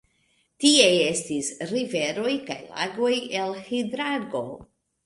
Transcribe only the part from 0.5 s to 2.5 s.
Tie estis riveroj